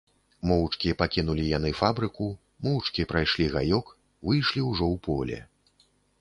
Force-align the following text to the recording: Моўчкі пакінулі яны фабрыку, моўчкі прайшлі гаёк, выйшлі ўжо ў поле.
Моўчкі 0.51 0.93
пакінулі 1.01 1.43
яны 1.57 1.71
фабрыку, 1.81 2.29
моўчкі 2.69 3.05
прайшлі 3.13 3.45
гаёк, 3.57 3.93
выйшлі 4.31 4.61
ўжо 4.71 4.85
ў 4.93 4.95
поле. 5.11 5.39